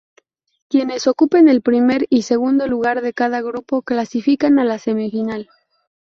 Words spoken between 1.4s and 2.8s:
el primer y segundo